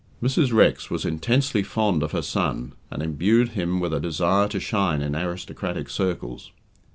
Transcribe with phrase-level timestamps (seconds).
[0.19, 0.51] Mrs.
[0.51, 4.99] Rex was intensely fond of her son, and imbued him with a desire to shine
[5.03, 6.49] in aristocratic circles.